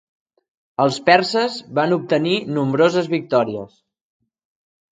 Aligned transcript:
Els 0.85 0.95
perses 1.09 1.57
van 1.81 1.93
obtenir 1.99 2.35
nombroses 2.57 3.13
victòries. 3.15 3.79